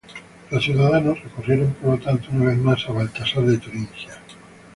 Los 0.49 0.63
ciudadanos 0.63 1.21
recurrieron, 1.23 1.73
por 1.75 1.91
lo 1.91 1.97
tanto, 2.03 2.29
una 2.31 2.45
vez 2.47 2.57
más 2.57 2.89
a 2.89 2.91
Baltasar 2.91 3.43
de 3.45 3.59
Turingia. 3.59 4.15